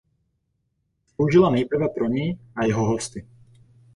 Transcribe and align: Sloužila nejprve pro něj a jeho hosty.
Sloužila 1.15 1.49
nejprve 1.49 1.89
pro 1.89 2.07
něj 2.07 2.37
a 2.55 2.65
jeho 2.65 2.85
hosty. 2.87 3.25